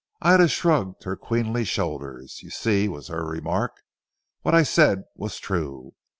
[0.23, 2.41] Ida shrugged her queenly shoulders.
[2.41, 3.83] "You see," was her remark,
[4.41, 5.93] "what I said was true.